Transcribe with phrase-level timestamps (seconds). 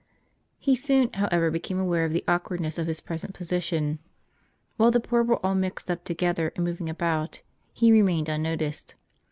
[0.57, 3.99] He soon, however, became aware of the awk wardness of his present position.
[4.75, 8.95] While the poor were all mixed up together and moving about, he remained unnoticed.